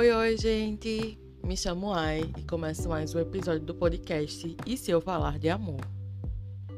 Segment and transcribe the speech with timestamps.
[0.00, 1.18] Oi, oi, gente!
[1.44, 5.50] Me chamo Ai e começa mais um episódio do podcast E se eu falar de
[5.50, 5.82] amor?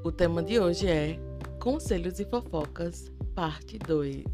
[0.02, 1.20] O tema de hoje é
[1.60, 4.24] Conselhos e Fofocas, parte 2.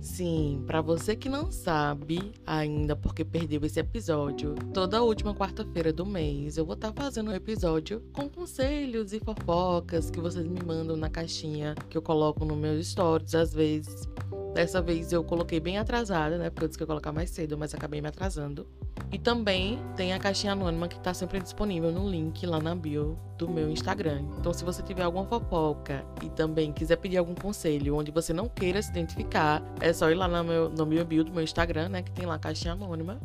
[0.00, 6.06] Sim, para você que não sabe ainda porque perdeu esse episódio, toda última quarta-feira do
[6.06, 10.62] mês eu vou estar tá fazendo um episódio com conselhos e fofocas que vocês me
[10.64, 14.06] mandam na caixinha que eu coloco no meus stories às vezes.
[14.54, 16.50] Dessa vez eu coloquei bem atrasada, né?
[16.50, 18.66] Porque eu disse que ia colocar mais cedo, mas acabei me atrasando.
[19.10, 23.18] E também tem a caixinha anônima que está sempre disponível no link lá na bio
[23.38, 24.22] do meu Instagram.
[24.38, 28.48] Então, se você tiver alguma fofoca e também quiser pedir algum conselho onde você não
[28.48, 31.88] queira se identificar, é só ir lá no meu, no meu bio do meu Instagram,
[31.88, 32.02] né?
[32.02, 33.18] Que tem lá a caixinha anônima.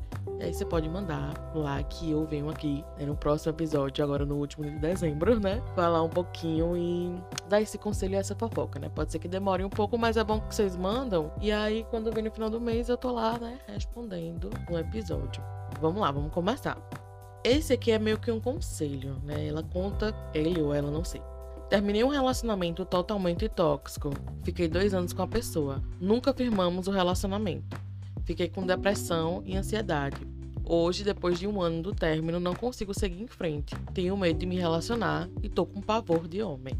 [0.43, 4.35] Aí você pode mandar lá que eu venho aqui né, no próximo episódio, agora no
[4.35, 5.63] último de dezembro, né?
[5.73, 7.15] Falar um pouquinho e
[7.47, 8.89] dar esse conselho e essa fofoca, né?
[8.89, 11.31] Pode ser que demore um pouco, mas é bom que vocês mandam.
[11.39, 13.57] E aí, quando vem no final do mês, eu tô lá, né?
[13.67, 15.41] Respondendo um episódio.
[15.79, 16.77] Vamos lá, vamos começar.
[17.41, 19.47] Esse aqui é meio que um conselho, né?
[19.47, 21.21] Ela conta, ele ou ela, não sei.
[21.69, 24.11] Terminei um relacionamento totalmente tóxico.
[24.43, 25.81] Fiquei dois anos com a pessoa.
[26.01, 27.81] Nunca firmamos o relacionamento.
[28.25, 30.32] Fiquei com depressão e ansiedade.
[30.65, 33.75] Hoje, depois de um ano do término, não consigo seguir em frente.
[33.93, 36.73] Tenho medo de me relacionar e tô com pavor de homem.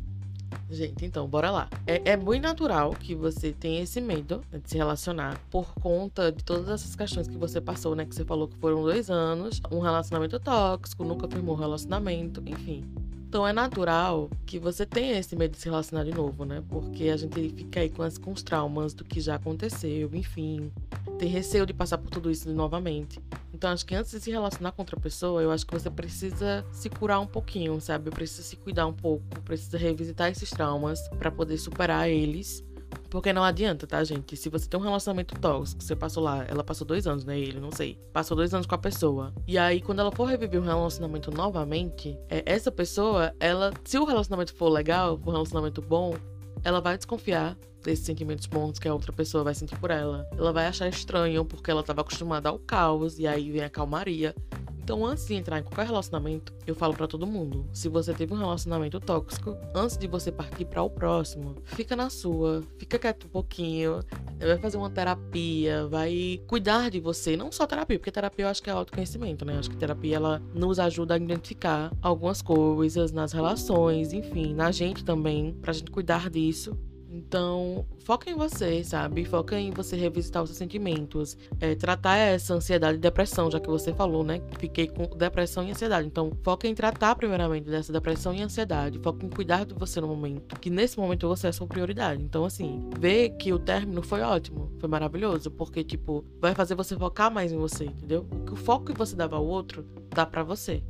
[0.70, 1.70] Gente, então, bora lá.
[1.86, 6.32] É, é muito natural que você tenha esse medo né, de se relacionar por conta
[6.32, 8.06] de todas essas questões que você passou, né?
[8.06, 12.86] Que você falou que foram dois anos, um relacionamento tóxico, nunca firmou um relacionamento, enfim.
[13.28, 16.64] Então é natural que você tenha esse medo de se relacionar de novo, né?
[16.70, 20.72] Porque a gente fica aí com, as, com os traumas do que já aconteceu, enfim.
[21.18, 23.20] Tem receio de passar por tudo isso novamente.
[23.64, 26.66] Então acho que antes de se relacionar com outra pessoa, eu acho que você precisa
[26.70, 28.12] se curar um pouquinho, sabe?
[28.12, 32.62] Precisa se cuidar um pouco, precisa revisitar esses traumas para poder superar eles
[33.10, 34.36] porque não adianta, tá, gente?
[34.36, 37.40] Se você tem um relacionamento tóxico, você passou lá, ela passou dois anos, né?
[37.40, 37.98] Ele, não sei.
[38.12, 39.32] Passou dois anos com a pessoa.
[39.48, 43.72] E aí, quando ela for reviver um relacionamento novamente, é, essa pessoa, ela.
[43.84, 46.16] Se o relacionamento for legal, for um relacionamento bom,
[46.64, 50.28] ela vai desconfiar desses sentimentos bons que a outra pessoa vai sentir por ela.
[50.38, 54.34] Ela vai achar estranho porque ela estava acostumada ao caos e aí vem a calmaria.
[54.84, 58.34] Então, antes de entrar em qualquer relacionamento, eu falo para todo mundo: se você teve
[58.34, 63.26] um relacionamento tóxico, antes de você partir para o próximo, fica na sua, fica quieto
[63.26, 64.02] um pouquinho,
[64.40, 68.62] vai fazer uma terapia, vai cuidar de você, não só terapia, porque terapia eu acho
[68.62, 69.58] que é autoconhecimento, né?
[69.58, 75.06] Acho que terapia ela nos ajuda a identificar algumas coisas nas relações, enfim, na gente
[75.06, 76.78] também, pra gente cuidar disso
[77.14, 79.24] então, foca em você, sabe?
[79.24, 81.38] Foca em você revisitar os seus sentimentos.
[81.60, 84.42] É, tratar essa ansiedade e depressão, já que você falou, né?
[84.58, 86.08] Fiquei com depressão e ansiedade.
[86.08, 88.98] Então, foca em tratar primeiramente dessa depressão e ansiedade.
[88.98, 90.60] Foca em cuidar de você no momento.
[90.60, 92.24] Que nesse momento você é sua prioridade.
[92.24, 95.52] Então, assim, ver que o término foi ótimo, foi maravilhoso.
[95.52, 98.28] Porque, tipo, vai fazer você focar mais em você, entendeu?
[98.52, 100.82] O foco que você dava ao outro, dá para você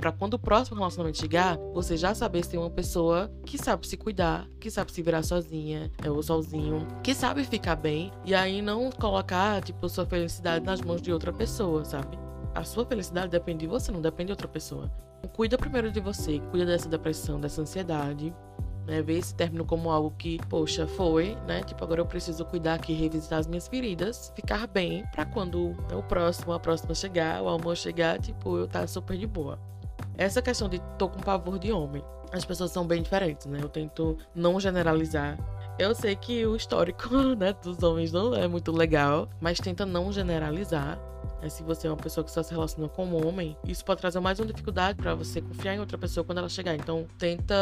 [0.00, 3.86] para quando o próximo relacionamento chegar, você já saber se tem uma pessoa que sabe
[3.86, 8.62] se cuidar, que sabe se virar sozinha ou sozinho, que sabe ficar bem e aí
[8.62, 12.18] não colocar, tipo, sua felicidade nas mãos de outra pessoa, sabe?
[12.54, 14.90] A sua felicidade depende de você, não depende de outra pessoa.
[15.34, 18.34] Cuida primeiro de você, cuida dessa depressão, dessa ansiedade,
[18.86, 19.02] né?
[19.02, 21.62] Ver esse término como algo que, poxa, foi, né?
[21.62, 25.94] Tipo, agora eu preciso cuidar aqui, revisitar as minhas feridas, ficar bem, para quando né,
[25.94, 29.58] o próximo, a próxima chegar, o amor chegar, tipo, eu tá super de boa.
[30.20, 33.58] Essa questão de tô com pavor de homem, as pessoas são bem diferentes, né?
[33.62, 35.38] Eu tento não generalizar.
[35.78, 40.12] Eu sei que o histórico né, dos homens não é muito legal, mas tenta não
[40.12, 40.98] generalizar.
[41.42, 44.00] É, se você é uma pessoa que só se relaciona com um homem, isso pode
[44.00, 46.74] trazer mais uma dificuldade para você confiar em outra pessoa quando ela chegar.
[46.74, 47.54] Então, tenta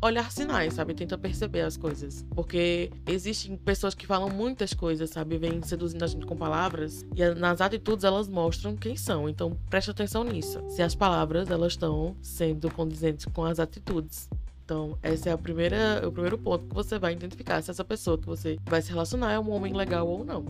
[0.00, 0.94] olhar sinais, sabe?
[0.94, 2.24] Tenta perceber as coisas.
[2.34, 5.38] Porque existem pessoas que falam muitas coisas, sabe?
[5.38, 9.28] Vêm seduzindo a gente com palavras e nas atitudes elas mostram quem são.
[9.28, 10.62] Então preste atenção nisso.
[10.68, 14.28] Se as palavras elas estão sendo condizentes com as atitudes.
[14.64, 18.18] Então, esse é a primeira, o primeiro ponto que você vai identificar se essa pessoa
[18.18, 20.44] que você vai se relacionar é um homem legal ou não.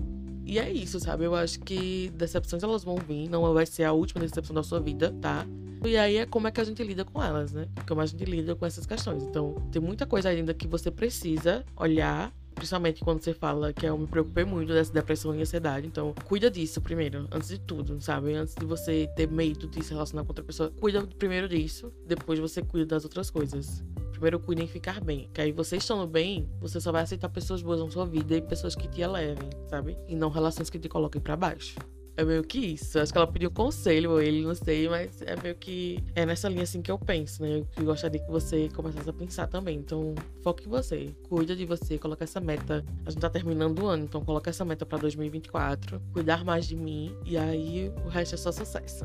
[0.48, 1.24] E é isso, sabe?
[1.24, 4.80] Eu acho que decepções elas vão vir, não vai ser a última decepção da sua
[4.80, 5.46] vida, tá?
[5.84, 7.68] E aí é como é que a gente lida com elas, né?
[7.86, 9.22] Como a gente lida com essas questões.
[9.22, 13.96] Então, tem muita coisa ainda que você precisa olhar principalmente quando você fala que eu
[13.96, 15.86] me preocupei muito dessa depressão e ansiedade.
[15.86, 18.34] Então, cuida disso primeiro, antes de tudo, sabe?
[18.34, 22.38] Antes de você ter medo de se relacionar com outra pessoa, cuida primeiro disso, depois
[22.40, 23.84] você cuida das outras coisas.
[24.18, 25.30] Primeiro cuida em ficar bem.
[25.32, 28.42] Que aí você estando bem, você só vai aceitar pessoas boas na sua vida e
[28.42, 29.96] pessoas que te elevem, sabe?
[30.08, 31.76] E não relações que te coloquem para baixo.
[32.16, 32.98] É meio que isso.
[32.98, 36.02] Acho que ela pediu conselho, ou ele, não sei, mas é meio que.
[36.16, 37.64] É nessa linha assim que eu penso, né?
[37.76, 39.78] Eu gostaria que você começasse a pensar também.
[39.78, 41.14] Então, foque em você.
[41.28, 42.84] Cuida de você, coloca essa meta.
[43.06, 46.02] A gente tá terminando o ano, então coloca essa meta pra 2024.
[46.12, 47.16] Cuidar mais de mim.
[47.24, 49.04] E aí o resto é só sucesso.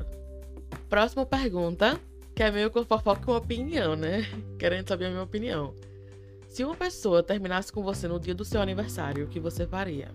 [0.90, 2.02] Próxima pergunta,
[2.36, 4.24] que é meio que fofoca com opinião, né?
[4.58, 5.74] Querendo saber a minha opinião.
[6.48, 10.12] Se uma pessoa terminasse com você no dia do seu aniversário, o que você faria?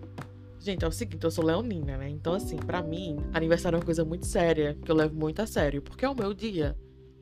[0.59, 2.09] Gente, é o seguinte, eu sou leonina, né?
[2.09, 5.47] Então, assim, para mim, aniversário é uma coisa muito séria, que eu levo muito a
[5.47, 6.75] sério, porque é o meu dia.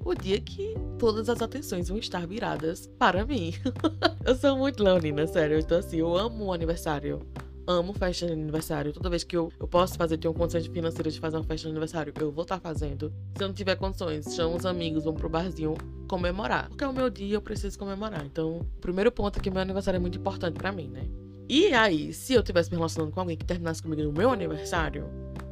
[0.03, 3.53] O dia que todas as atenções vão estar viradas para mim.
[4.25, 5.59] eu sou muito leonina, sério.
[5.59, 7.21] Então, assim, eu amo o aniversário
[7.67, 8.93] amo festa de aniversário.
[8.93, 11.71] Toda vez que eu, eu posso fazer, tenho condições financeiras de fazer uma festa de
[11.71, 13.13] aniversário, eu vou estar tá fazendo.
[13.35, 15.75] Se eu não tiver condições, chamo os amigos, vamos pro barzinho
[16.07, 16.69] comemorar.
[16.69, 18.25] Porque é o meu dia, eu preciso comemorar.
[18.25, 21.05] Então, o primeiro ponto é que meu aniversário é muito importante para mim, né?
[21.49, 25.05] E aí, se eu tivesse me relacionando com alguém que terminasse comigo no meu aniversário,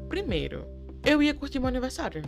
[0.07, 0.65] primeiro,
[1.05, 2.23] eu ia curtir meu aniversário.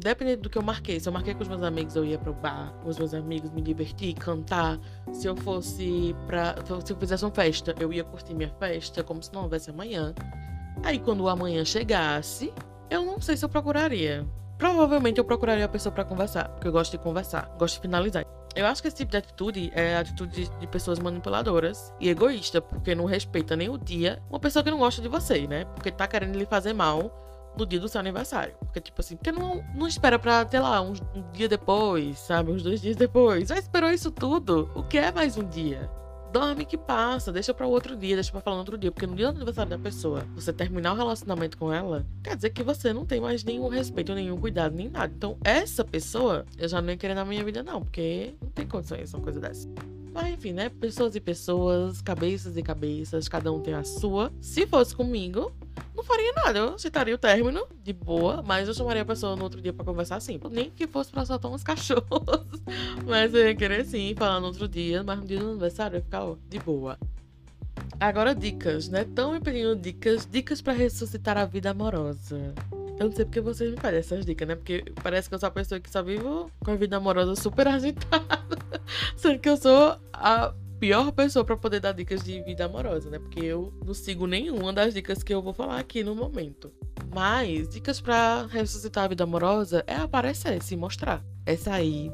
[0.00, 1.00] Dependendo do que eu marquei.
[1.00, 3.50] Se eu marquei com os meus amigos, eu ia pro bar com os meus amigos,
[3.50, 4.78] me divertir, cantar.
[5.12, 6.54] Se eu fosse pra.
[6.84, 10.14] Se eu fizesse uma festa, eu ia curtir minha festa como se não houvesse amanhã.
[10.84, 12.52] Aí quando o amanhã chegasse,
[12.88, 14.24] eu não sei se eu procuraria.
[14.56, 18.24] Provavelmente eu procuraria a pessoa para conversar, porque eu gosto de conversar, gosto de finalizar.
[18.54, 22.60] Eu acho que esse tipo de atitude é a atitude de pessoas manipuladoras e egoísta,
[22.60, 25.64] porque não respeita nem o dia uma pessoa que não gosta de você, né?
[25.64, 27.27] Porque tá querendo lhe fazer mal
[27.58, 28.54] no dia do seu aniversário.
[28.60, 32.52] Porque, tipo assim, porque não, não espera pra, sei lá, um, um dia depois, sabe?
[32.52, 33.48] Uns dois dias depois.
[33.48, 34.70] Já esperou isso tudo?
[34.74, 35.90] O que é mais um dia?
[36.32, 38.92] Dorme que passa, deixa para outro dia, deixa pra falar no outro dia.
[38.92, 42.50] Porque no dia do aniversário da pessoa, você terminar o relacionamento com ela, quer dizer
[42.50, 45.12] que você não tem mais nenhum respeito, nenhum cuidado, nem nada.
[45.14, 48.66] Então, essa pessoa, eu já não ia querer na minha vida, não, porque não tem
[48.66, 49.68] condições uma coisa dessa.
[50.12, 50.68] Mas enfim, né?
[50.68, 54.32] Pessoas e pessoas, cabeças e cabeças, cada um tem a sua.
[54.40, 55.52] Se fosse comigo,
[56.08, 56.58] faria nada.
[56.58, 59.84] Eu aceitaria o término de boa, mas eu chamaria a pessoa no outro dia pra
[59.84, 60.40] conversar assim.
[60.50, 62.62] Nem que fosse pra soltar uns cachorros.
[63.06, 65.98] mas eu ia querer sim falar no outro dia, mas no dia do aniversário eu
[65.98, 66.98] ia ficar ó, de boa.
[68.00, 69.04] Agora dicas, né?
[69.04, 72.54] Tão me pedindo dicas, dicas para ressuscitar a vida amorosa.
[72.98, 74.56] Eu não sei porque vocês me pedem essas dicas, né?
[74.56, 77.66] Porque parece que eu sou a pessoa que só vivo com a vida amorosa super
[77.68, 78.58] agitada.
[79.16, 83.18] Sendo que eu sou a pior pessoa para poder dar dicas de vida amorosa, né?
[83.18, 86.72] Porque eu não sigo nenhuma das dicas que eu vou falar aqui no momento.
[87.12, 92.12] Mas dicas para ressuscitar a vida amorosa é aparecer, se mostrar, é sair,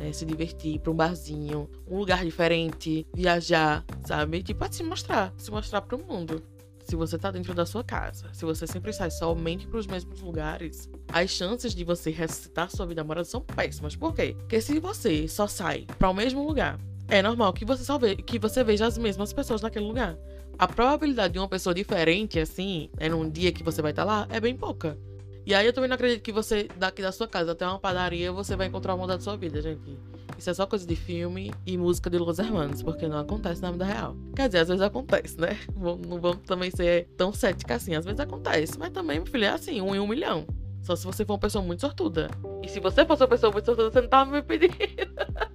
[0.00, 4.42] é se divertir para um barzinho, um lugar diferente, viajar, sabe?
[4.42, 6.42] Tipo, é se mostrar, se mostrar para o mundo.
[6.84, 10.20] Se você tá dentro da sua casa, se você sempre sai somente para os mesmos
[10.22, 13.94] lugares, as chances de você ressuscitar sua vida amorosa são péssimas.
[13.94, 14.34] Por quê?
[14.36, 16.80] Porque se você só sai para o mesmo lugar
[17.10, 20.16] é normal que você só ve que você veja as mesmas pessoas naquele lugar.
[20.58, 24.12] A probabilidade de uma pessoa diferente, assim, é num dia que você vai estar tá
[24.12, 24.96] lá, é bem pouca.
[25.44, 28.30] E aí eu também não acredito que você, daqui da sua casa até uma padaria,
[28.30, 29.98] você vai encontrar o amor da sua vida, gente.
[30.38, 33.72] Isso é só coisa de filme e música de Los Hermanos, porque não acontece na
[33.72, 34.16] vida real.
[34.36, 35.58] Quer dizer, às vezes acontece, né?
[35.76, 37.94] Não vamos também ser tão cética assim.
[37.94, 40.46] Às vezes acontece, mas também, meu filho, é assim, um em um milhão.
[40.82, 42.30] Só se você for uma pessoa muito sortuda.
[42.62, 44.74] E se você fosse uma pessoa muito sortuda, você não tava me pedindo.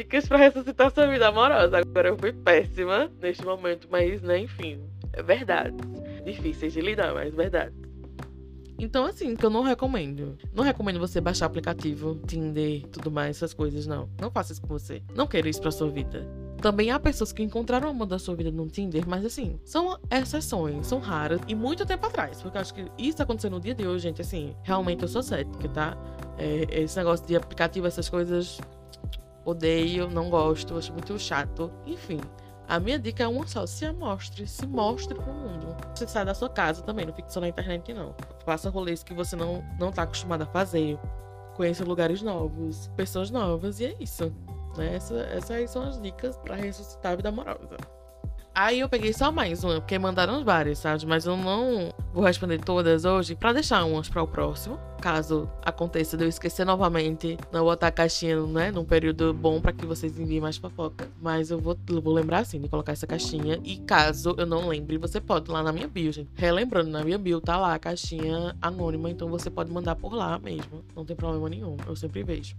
[0.00, 1.78] dicas para ressuscitar sua vida amorosa.
[1.78, 4.80] Agora eu fui péssima neste momento, mas né, enfim,
[5.12, 5.76] é verdade.
[6.24, 7.74] Difíceis de lidar, mas verdade.
[8.78, 10.38] Então, assim, que eu não recomendo.
[10.54, 14.08] Não recomendo você baixar aplicativo, Tinder, tudo mais, essas coisas, não.
[14.18, 15.02] Não faça isso com você.
[15.14, 16.26] Não queira isso pra sua vida.
[16.62, 19.98] Também há pessoas que encontraram o amor da sua vida no Tinder, mas assim, são
[20.10, 22.40] exceções, são raras e muito tempo atrás.
[22.40, 24.22] Porque eu acho que isso aconteceu no dia de hoje, gente.
[24.22, 25.96] Assim, realmente eu sou cética, tá?
[26.38, 28.58] É, esse negócio de aplicativo, essas coisas,
[29.44, 31.72] odeio, não gosto, acho muito chato.
[31.86, 32.20] Enfim,
[32.68, 35.76] a minha dica é uma só: se amostre, se mostre pro mundo.
[35.94, 38.14] Você sai da sua casa também, não fique só na internet, não.
[38.44, 40.98] Faça rolês que você não, não tá acostumado a fazer.
[41.56, 44.32] Conheça lugares novos, pessoas novas, e é isso.
[44.76, 44.94] Né?
[44.94, 47.76] Essa, essas são as dicas para ressuscitar a vida amorosa.
[48.54, 51.06] Aí eu peguei só mais uma, porque mandaram várias, sabe?
[51.06, 54.78] Mas eu não vou responder todas hoje, para deixar umas para o próximo.
[55.00, 58.70] Caso aconteça de eu esquecer novamente, não botar a caixinha, né?
[58.70, 61.08] Num período bom para que vocês enviem mais fofoca.
[61.22, 63.60] Mas eu vou, vou lembrar assim de colocar essa caixinha.
[63.64, 66.28] E caso eu não lembre, você pode lá na minha bio, gente.
[66.34, 70.38] Relembrando, na minha bio tá lá a caixinha anônima, então você pode mandar por lá
[70.38, 70.84] mesmo.
[70.94, 72.56] Não tem problema nenhum, eu sempre vejo.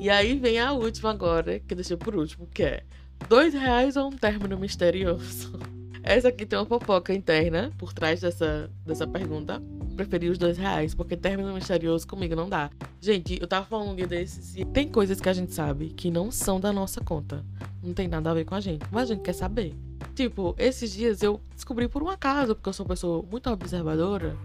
[0.00, 2.82] E aí vem a última agora, que eu deixei por último, que é
[3.28, 5.58] Dois reais ou um término misterioso?
[6.02, 9.62] Essa aqui tem uma fofoca interna por trás dessa, dessa pergunta.
[9.96, 12.70] Preferi os dois reais, porque término misterioso comigo não dá.
[13.00, 16.10] Gente, eu tava falando um dia desses e tem coisas que a gente sabe que
[16.10, 17.44] não são da nossa conta.
[17.82, 19.74] Não tem nada a ver com a gente, mas a gente quer saber.
[20.14, 24.36] Tipo, esses dias eu descobri por um acaso, porque eu sou uma pessoa muito observadora,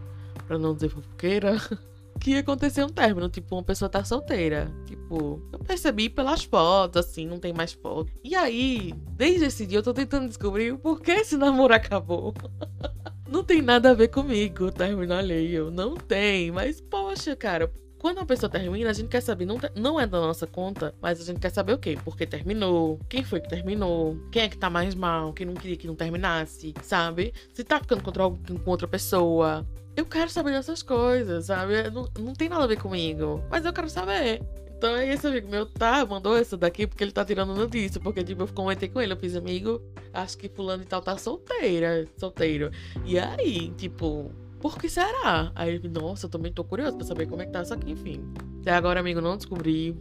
[0.48, 1.58] pra não dizer fofoqueira,
[2.18, 3.30] que ia acontecer um término.
[3.30, 4.72] Tipo, uma pessoa tá solteira.
[4.86, 8.12] Tipo, eu percebi pelas fotos, assim, não tem mais foto.
[8.24, 12.34] E aí, desde esse dia, eu tô tentando descobrir o porquê esse namoro acabou.
[13.30, 15.72] não tem nada a ver comigo, término alheio.
[15.72, 20.00] Não tem, mas poxa, cara, quando uma pessoa termina, a gente quer saber, não, não
[20.00, 21.98] é da nossa conta, mas a gente quer saber o quê?
[22.04, 23.00] Por que terminou?
[23.10, 24.18] Quem foi que terminou?
[24.32, 25.34] Quem é que tá mais mal?
[25.34, 26.74] Quem não queria que não terminasse?
[26.84, 27.34] Sabe?
[27.54, 29.68] Se tá ficando com outra pessoa.
[29.98, 31.90] Eu quero saber dessas coisas, sabe?
[31.90, 34.44] Não, não tem nada a ver comigo, mas eu quero saber.
[34.78, 38.00] Então aí esse amigo meu tá, mandou essa daqui porque ele tá tirando notícia.
[38.00, 39.82] Porque, tipo, eu comentei com ele, eu fiz amigo,
[40.14, 42.70] acho que fulano e tal tá solteira, solteiro.
[43.04, 45.52] E aí, tipo, por que será?
[45.56, 47.66] Aí nossa, eu também tô curioso pra saber como é que tá.
[47.66, 48.24] Só que, enfim.
[48.62, 49.98] Até agora, amigo, não descobri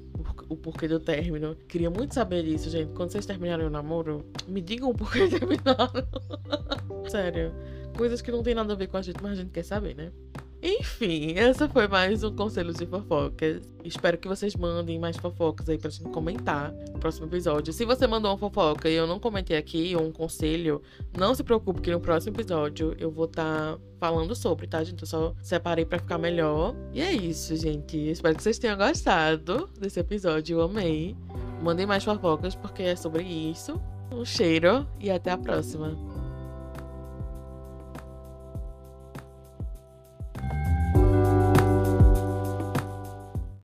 [0.46, 1.56] o porquê do término.
[1.66, 2.92] Queria muito saber disso, gente.
[2.92, 6.06] Quando vocês terminarem o namoro, me digam por que terminaram.
[7.08, 7.54] Sério.
[7.96, 9.94] Coisas que não tem nada a ver com a gente, mas a gente quer saber,
[9.94, 10.12] né?
[10.62, 13.62] Enfim, essa foi mais um Conselhos e Fofocas.
[13.84, 17.72] Espero que vocês mandem mais fofocas aí pra gente comentar no próximo episódio.
[17.72, 20.82] Se você mandou uma fofoca e eu não comentei aqui, ou um conselho,
[21.16, 25.02] não se preocupe que no próximo episódio eu vou estar tá falando sobre, tá, gente?
[25.02, 26.74] Eu só separei para ficar melhor.
[26.92, 27.96] E é isso, gente.
[27.96, 30.58] Espero que vocês tenham gostado desse episódio.
[30.58, 31.14] Eu amei.
[31.62, 33.80] Mandem mais fofocas porque é sobre isso.
[34.10, 36.15] Um cheiro e até a próxima.